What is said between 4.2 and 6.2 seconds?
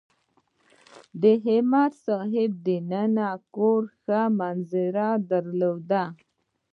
منظره درلوده.